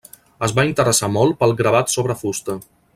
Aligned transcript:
Es 0.47 0.53
va 0.59 0.65
interessar 0.69 1.11
molt 1.19 1.39
pel 1.43 1.55
gravat 1.63 1.95
sobre 1.99 2.21
fusta. 2.25 2.61